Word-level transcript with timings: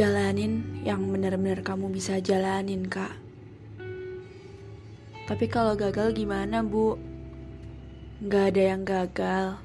Jalanin 0.00 0.80
yang 0.80 1.12
benar-benar 1.12 1.60
kamu 1.60 1.92
bisa 1.92 2.24
jalanin, 2.24 2.88
Kak. 2.88 3.12
Tapi 5.28 5.44
kalau 5.44 5.76
gagal 5.76 6.16
gimana, 6.16 6.64
Bu? 6.64 6.96
Gak 8.24 8.56
ada 8.56 8.62
yang 8.64 8.88
gagal. 8.88 9.60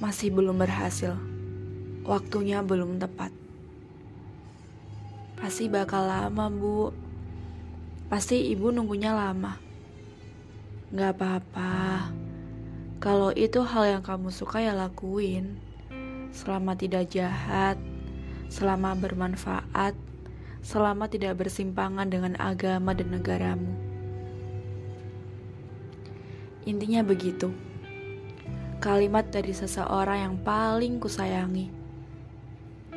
Masih 0.00 0.32
belum 0.32 0.56
berhasil. 0.56 1.12
Waktunya 2.08 2.64
belum 2.64 2.96
tepat. 2.96 3.36
Pasti 5.36 5.68
bakal 5.68 6.08
lama, 6.08 6.48
Bu. 6.48 6.96
Pasti 8.08 8.48
ibu 8.48 8.72
nunggunya 8.72 9.12
lama. 9.12 9.60
Gak 10.88 11.20
apa-apa. 11.20 12.08
Kalau 12.96 13.28
itu 13.36 13.60
hal 13.60 13.92
yang 13.92 14.02
kamu 14.08 14.32
suka 14.32 14.64
ya 14.64 14.72
lakuin. 14.72 15.60
Selama 16.32 16.72
tidak 16.80 17.12
jahat, 17.12 17.76
selama 18.54 18.94
bermanfaat, 18.94 19.98
selama 20.62 21.10
tidak 21.10 21.42
bersimpangan 21.42 22.06
dengan 22.06 22.38
agama 22.38 22.94
dan 22.94 23.10
negaramu. 23.10 23.74
Intinya 26.62 27.02
begitu. 27.02 27.50
Kalimat 28.78 29.26
dari 29.34 29.50
seseorang 29.50 30.18
yang 30.22 30.36
paling 30.38 31.02
kusayangi. 31.02 31.66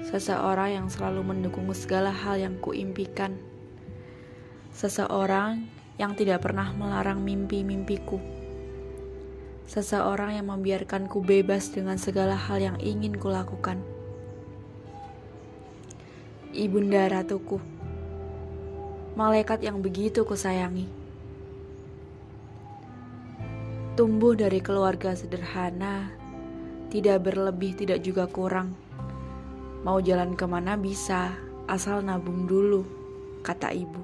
Seseorang 0.06 0.78
yang 0.78 0.88
selalu 0.94 1.26
mendukung 1.26 1.66
segala 1.74 2.14
hal 2.14 2.38
yang 2.38 2.62
kuimpikan. 2.62 3.34
Seseorang 4.78 5.66
yang 5.98 6.14
tidak 6.14 6.46
pernah 6.46 6.70
melarang 6.70 7.26
mimpi-mimpiku. 7.26 8.22
Seseorang 9.66 10.38
yang 10.38 10.54
membiarkanku 10.54 11.18
bebas 11.26 11.74
dengan 11.74 11.98
segala 11.98 12.38
hal 12.38 12.62
yang 12.62 12.78
ingin 12.78 13.18
kulakukan. 13.18 13.97
Ibunda 16.56 17.12
Ratuku, 17.12 17.60
malaikat 19.20 19.68
yang 19.68 19.84
begitu 19.84 20.24
kusayangi. 20.24 20.88
Tumbuh 24.00 24.32
dari 24.32 24.64
keluarga 24.64 25.12
sederhana, 25.12 26.08
tidak 26.88 27.28
berlebih, 27.28 27.76
tidak 27.76 28.00
juga 28.00 28.32
kurang. 28.32 28.80
Mau 29.84 30.00
jalan 30.00 30.40
ke 30.40 30.48
mana 30.48 30.80
bisa, 30.80 31.36
asal 31.68 32.00
nabung 32.00 32.48
dulu, 32.48 32.88
kata 33.44 33.76
ibu. 33.76 34.00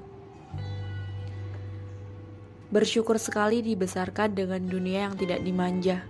Bersyukur 2.68 3.16
sekali 3.16 3.64
dibesarkan 3.64 4.36
dengan 4.36 4.60
dunia 4.68 5.08
yang 5.08 5.16
tidak 5.16 5.40
dimanja. 5.40 6.04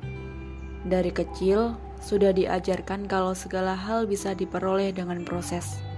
Dari 0.82 1.14
kecil, 1.14 1.78
sudah 2.02 2.34
diajarkan 2.34 3.06
kalau 3.06 3.38
segala 3.38 3.78
hal 3.78 4.10
bisa 4.10 4.34
diperoleh 4.34 4.90
dengan 4.90 5.22
proses. 5.22 5.93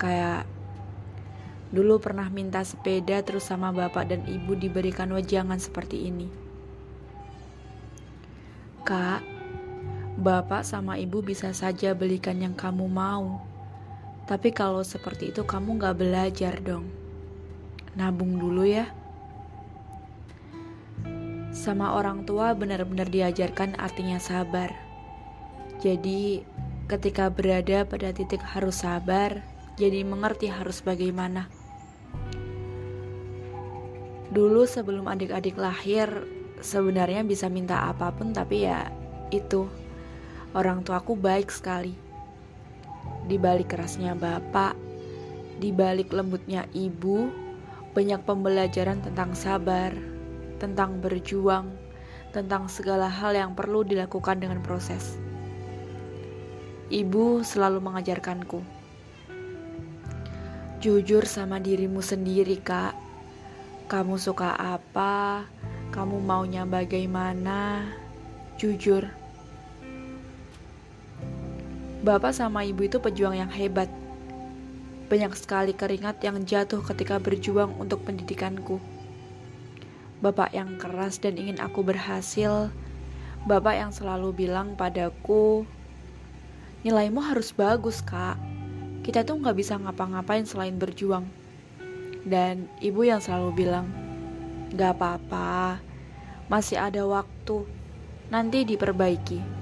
Kayak 0.00 0.48
dulu 1.68 2.00
pernah 2.00 2.24
minta 2.32 2.64
sepeda 2.64 3.20
terus 3.20 3.44
sama 3.44 3.68
bapak 3.68 4.08
dan 4.08 4.24
ibu 4.24 4.56
diberikan 4.56 5.12
wejangan 5.12 5.60
seperti 5.60 6.08
ini. 6.08 6.32
Kak, 8.80 9.20
bapak 10.16 10.64
sama 10.64 10.96
ibu 10.96 11.20
bisa 11.20 11.52
saja 11.52 11.92
belikan 11.92 12.40
yang 12.40 12.56
kamu 12.56 12.88
mau. 12.88 13.44
Tapi 14.24 14.56
kalau 14.56 14.80
seperti 14.80 15.36
itu 15.36 15.44
kamu 15.44 15.76
gak 15.76 16.00
belajar 16.00 16.56
dong. 16.64 16.88
Nabung 17.92 18.40
dulu 18.40 18.64
ya. 18.64 18.88
Sama 21.52 21.92
orang 21.92 22.24
tua 22.24 22.56
benar-benar 22.56 23.12
diajarkan 23.12 23.76
artinya 23.76 24.16
sabar. 24.16 24.72
Jadi 25.82 26.40
ketika 26.88 27.28
berada 27.28 27.84
pada 27.84 28.14
titik 28.16 28.40
harus 28.40 28.80
sabar, 28.80 29.42
jadi 29.80 30.04
mengerti 30.04 30.52
harus 30.52 30.84
bagaimana. 30.84 31.48
Dulu 34.28 34.68
sebelum 34.68 35.08
adik-adik 35.08 35.56
lahir, 35.56 36.28
sebenarnya 36.60 37.24
bisa 37.24 37.48
minta 37.48 37.88
apa 37.88 38.12
pun 38.12 38.36
tapi 38.36 38.68
ya 38.68 38.92
itu 39.32 39.64
orang 40.52 40.84
tuaku 40.84 41.16
baik 41.16 41.48
sekali. 41.48 41.96
Di 43.24 43.40
balik 43.40 43.72
kerasnya 43.72 44.12
bapak 44.12 44.76
di 45.60 45.72
balik 45.72 46.12
lembutnya 46.12 46.68
ibu 46.72 47.28
banyak 47.92 48.20
pembelajaran 48.24 49.04
tentang 49.04 49.36
sabar 49.36 49.92
tentang 50.56 51.00
berjuang 51.04 51.68
tentang 52.32 52.70
segala 52.70 53.10
hal 53.10 53.34
yang 53.36 53.52
perlu 53.56 53.82
dilakukan 53.82 54.38
dengan 54.40 54.62
proses. 54.62 55.18
Ibu 56.90 57.42
selalu 57.42 57.82
mengajarkanku 57.82 58.79
jujur 60.80 61.28
sama 61.28 61.60
dirimu 61.60 62.00
sendiri 62.00 62.56
kak 62.58 62.96
kamu 63.90 64.16
suka 64.16 64.56
apa 64.56 65.44
kamu 65.90 66.22
maunya 66.22 66.62
bagaimana? 66.62 67.82
Jujur. 68.54 69.10
Bapak 72.06 72.30
sama 72.30 72.62
ibu 72.62 72.86
itu 72.86 73.02
pejuang 73.02 73.34
yang 73.34 73.50
hebat. 73.50 73.90
Banyak 75.10 75.34
sekali 75.34 75.74
keringat 75.74 76.22
yang 76.22 76.46
jatuh 76.46 76.78
ketika 76.86 77.18
berjuang 77.18 77.74
untuk 77.74 78.06
pendidikanku. 78.06 78.78
Bapak 80.22 80.54
yang 80.54 80.78
keras 80.78 81.18
dan 81.18 81.34
ingin 81.34 81.58
aku 81.58 81.82
berhasil. 81.82 82.70
Bapak 83.50 83.74
yang 83.74 83.90
selalu 83.90 84.46
bilang 84.46 84.78
padaku, 84.78 85.66
nilaimu 86.86 87.18
harus 87.18 87.50
bagus 87.50 87.98
kak. 87.98 88.38
Kita 89.00 89.24
tuh 89.24 89.40
nggak 89.40 89.56
bisa 89.56 89.80
ngapa-ngapain 89.80 90.44
selain 90.44 90.76
berjuang. 90.76 91.24
Dan 92.20 92.68
ibu 92.84 93.00
yang 93.00 93.24
selalu 93.24 93.64
bilang, 93.64 93.88
Gak 94.70 95.00
apa-apa, 95.00 95.80
masih 96.46 96.78
ada 96.78 97.02
waktu, 97.02 97.66
nanti 98.30 98.62
diperbaiki. 98.62 99.60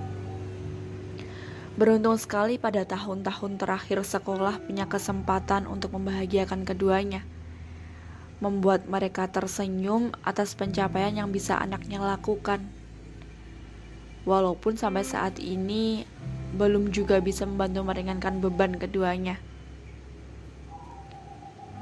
Beruntung 1.79 2.19
sekali 2.19 2.59
pada 2.59 2.83
tahun-tahun 2.83 3.55
terakhir 3.55 4.03
sekolah 4.03 4.67
punya 4.67 4.91
kesempatan 4.91 5.71
untuk 5.71 5.95
membahagiakan 5.95 6.67
keduanya. 6.67 7.23
Membuat 8.43 8.91
mereka 8.91 9.31
tersenyum 9.31 10.11
atas 10.27 10.59
pencapaian 10.59 11.15
yang 11.15 11.31
bisa 11.31 11.55
anaknya 11.55 12.03
lakukan. 12.03 12.67
Walaupun 14.27 14.75
sampai 14.75 15.07
saat 15.07 15.39
ini 15.39 16.03
belum 16.57 16.95
juga 16.95 17.21
bisa 17.21 17.45
membantu 17.45 17.85
meringankan 17.85 18.41
beban 18.41 18.79
keduanya. 18.79 19.37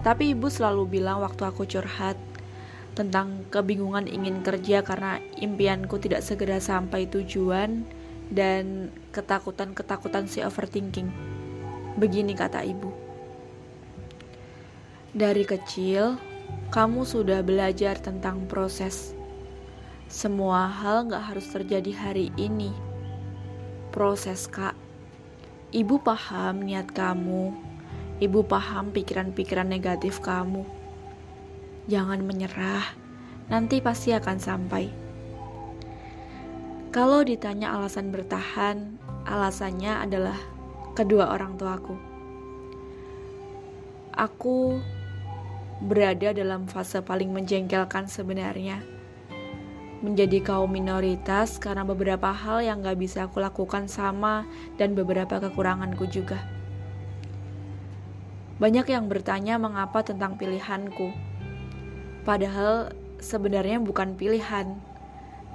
Tapi 0.03 0.35
ibu 0.35 0.47
selalu 0.47 0.99
bilang 0.99 1.23
waktu 1.23 1.43
aku 1.47 1.67
curhat, 1.67 2.19
tentang 2.97 3.45
kebingungan 3.53 4.09
ingin 4.09 4.41
kerja 4.41 4.81
karena 4.81 5.21
impianku 5.37 6.01
tidak 6.01 6.25
segera 6.25 6.57
sampai 6.57 7.05
tujuan 7.05 7.85
dan 8.33 8.89
ketakutan-ketakutan 9.13 10.25
si 10.25 10.41
overthinking. 10.41 11.13
Begini 12.01 12.33
kata 12.33 12.65
ibu. 12.65 12.91
Dari 15.13 15.45
kecil, 15.45 16.17
kamu 16.73 17.05
sudah 17.05 17.45
belajar 17.45 18.01
tentang 18.01 18.49
proses. 18.49 19.13
Semua 20.09 20.65
hal 20.69 21.09
gak 21.13 21.35
harus 21.35 21.47
terjadi 21.53 21.93
hari 21.93 22.33
ini. 22.41 22.86
Proses 23.97 24.45
kak. 24.45 24.77
Ibu 25.73 26.05
paham 26.05 26.61
niat 26.61 26.93
kamu. 26.93 27.57
Ibu 28.21 28.45
paham 28.45 28.93
pikiran-pikiran 28.93 29.65
negatif 29.65 30.21
kamu 30.21 30.77
Jangan 31.87 32.19
menyerah, 32.27 32.83
nanti 33.47 33.79
pasti 33.79 34.11
akan 34.11 34.43
sampai. 34.43 34.91
Kalau 36.91 37.23
ditanya 37.23 37.79
alasan 37.79 38.11
bertahan, 38.11 38.99
alasannya 39.23 39.95
adalah 40.03 40.35
kedua 40.99 41.31
orang 41.31 41.55
tuaku. 41.55 41.95
Aku 44.19 44.83
berada 45.79 46.35
dalam 46.35 46.67
fase 46.67 46.99
paling 47.07 47.31
menjengkelkan 47.31 48.11
sebenarnya. 48.11 48.83
Menjadi 50.05 50.45
kaum 50.45 50.69
minoritas 50.69 51.57
karena 51.57 51.85
beberapa 51.87 52.33
hal 52.33 52.61
yang 52.65 52.85
gak 52.85 53.01
bisa 53.01 53.29
aku 53.29 53.41
lakukan 53.41 53.89
sama 53.89 54.45
dan 54.77 54.93
beberapa 54.93 55.41
kekuranganku 55.41 56.05
juga. 56.09 56.43
Banyak 58.61 58.89
yang 58.89 59.09
bertanya 59.09 59.61
mengapa 59.61 60.01
tentang 60.05 60.41
pilihanku 60.41 61.13
Padahal 62.27 62.91
sebenarnya 63.23 63.79
bukan 63.79 64.19
pilihan, 64.19 64.75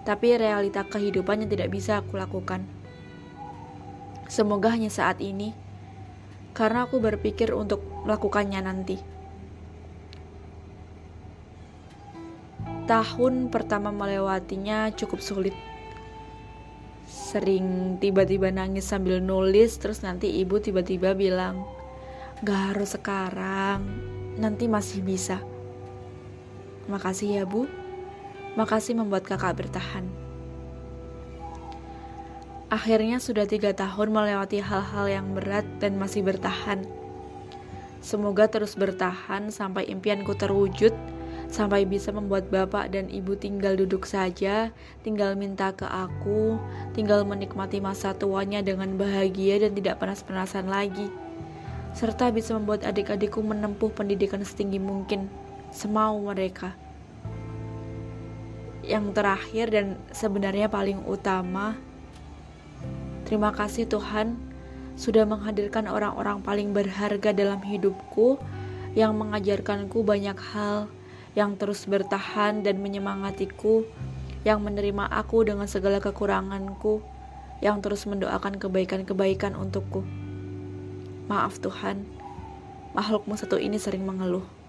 tapi 0.07 0.39
realita 0.39 0.87
kehidupan 0.87 1.43
yang 1.43 1.51
tidak 1.51 1.67
bisa 1.67 1.99
aku 1.99 2.15
lakukan. 2.15 2.63
Semoga 4.31 4.71
hanya 4.71 4.87
saat 4.87 5.19
ini, 5.19 5.51
karena 6.55 6.87
aku 6.87 7.03
berpikir 7.03 7.51
untuk 7.51 7.83
melakukannya 8.07 8.63
nanti. 8.63 9.03
Tahun 12.91 13.47
pertama 13.47 13.87
melewatinya 13.87 14.91
cukup 14.91 15.23
sulit. 15.23 15.55
Sering 17.07 17.95
tiba-tiba 18.03 18.51
nangis 18.51 18.83
sambil 18.83 19.23
nulis, 19.23 19.79
terus 19.79 20.03
nanti 20.03 20.27
ibu 20.43 20.59
tiba-tiba 20.59 21.15
bilang, 21.15 21.63
Gak 22.43 22.75
harus 22.75 22.99
sekarang, 22.99 23.87
nanti 24.35 24.67
masih 24.67 24.99
bisa. 25.07 25.39
Makasih 26.91 27.39
ya 27.39 27.43
bu, 27.47 27.63
makasih 28.59 28.99
membuat 28.99 29.23
kakak 29.23 29.63
bertahan. 29.63 30.03
Akhirnya 32.67 33.23
sudah 33.23 33.47
tiga 33.47 33.71
tahun 33.71 34.11
melewati 34.11 34.59
hal-hal 34.59 35.07
yang 35.07 35.31
berat 35.31 35.63
dan 35.79 35.95
masih 35.95 36.27
bertahan. 36.27 36.83
Semoga 38.03 38.51
terus 38.51 38.75
bertahan 38.75 39.47
sampai 39.47 39.87
impianku 39.87 40.35
terwujud, 40.35 40.91
sampai 41.51 41.83
bisa 41.83 42.15
membuat 42.15 42.47
bapak 42.47 42.95
dan 42.95 43.11
ibu 43.11 43.35
tinggal 43.35 43.75
duduk 43.75 44.07
saja, 44.07 44.71
tinggal 45.03 45.35
minta 45.35 45.75
ke 45.75 45.83
aku, 45.83 46.55
tinggal 46.95 47.27
menikmati 47.27 47.83
masa 47.83 48.15
tuanya 48.15 48.63
dengan 48.63 48.95
bahagia 48.95 49.67
dan 49.67 49.75
tidak 49.75 49.99
panas-panasan 49.99 50.71
lagi 50.71 51.11
serta 51.91 52.31
bisa 52.31 52.55
membuat 52.55 52.87
adik-adikku 52.87 53.43
menempuh 53.43 53.91
pendidikan 53.91 54.39
setinggi 54.43 54.79
mungkin 54.79 55.27
semau 55.75 56.23
mereka. 56.23 56.75
Yang 58.81 59.13
terakhir 59.13 59.65
dan 59.69 59.87
sebenarnya 60.09 60.71
paling 60.71 61.03
utama, 61.05 61.77
terima 63.27 63.53
kasih 63.53 63.85
Tuhan 63.85 64.39
sudah 64.97 65.23
menghadirkan 65.27 65.87
orang-orang 65.87 66.43
paling 66.43 66.69
berharga 66.75 67.31
dalam 67.31 67.61
hidupku 67.61 68.41
yang 68.97 69.15
mengajarkanku 69.15 70.03
banyak 70.03 70.35
hal, 70.51 70.91
yang 71.33 71.55
terus 71.55 71.87
bertahan 71.87 72.63
dan 72.63 72.83
menyemangatiku, 72.83 73.87
yang 74.43 74.59
menerima 74.61 75.07
aku 75.07 75.47
dengan 75.47 75.69
segala 75.69 76.03
kekuranganku, 76.03 76.99
yang 77.63 77.79
terus 77.79 78.03
mendoakan 78.09 78.57
kebaikan-kebaikan 78.57 79.55
untukku. 79.55 80.03
Maaf 81.31 81.61
Tuhan, 81.63 82.03
makhlukmu 82.91 83.39
satu 83.39 83.55
ini 83.55 83.79
sering 83.79 84.03
mengeluh. 84.03 84.60